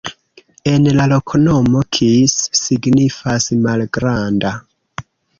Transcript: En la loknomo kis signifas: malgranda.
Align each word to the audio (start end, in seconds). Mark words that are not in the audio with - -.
En 0.69 0.85
la 0.99 1.03
loknomo 1.09 1.83
kis 1.97 2.37
signifas: 2.59 3.47
malgranda. 3.67 4.55